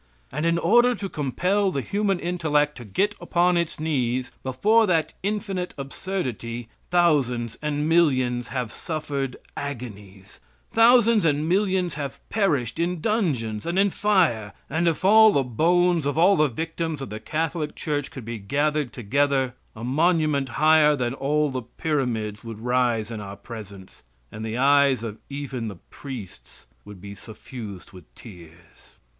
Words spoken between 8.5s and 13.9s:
suffered agonies; thousands and millions have perished in dungeons and